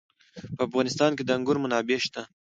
په 0.55 0.61
افغانستان 0.67 1.11
کې 1.17 1.23
د 1.25 1.29
انګور 1.37 1.57
منابع 1.63 1.99
شته. 2.05 2.21